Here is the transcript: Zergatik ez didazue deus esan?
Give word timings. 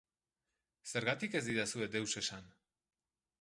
Zergatik 0.93 1.37
ez 1.41 1.43
didazue 1.49 1.89
deus 1.97 2.09
esan? 2.23 2.51